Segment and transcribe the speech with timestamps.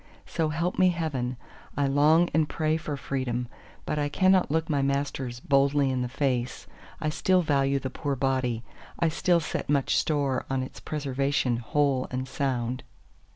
[0.25, 1.37] So help me heaven,
[1.77, 3.47] I long and pray for freedom!
[3.85, 6.65] But I cannot look my masters boldly in the face;
[6.99, 8.63] I still value the poor body;
[8.97, 12.81] I still set much store on its preservation whole and sound.